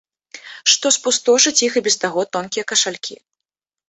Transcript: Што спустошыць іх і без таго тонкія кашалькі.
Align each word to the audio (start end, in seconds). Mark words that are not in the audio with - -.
Што 0.71 0.87
спустошыць 0.95 1.53
іх 1.67 1.73
і 1.81 1.83
без 1.87 1.97
таго 2.05 2.21
тонкія 2.39 2.65
кашалькі. 2.73 3.15